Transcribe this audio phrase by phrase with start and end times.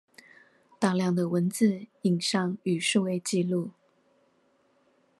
[0.79, 3.69] 大量的文字、影像與數位紀錄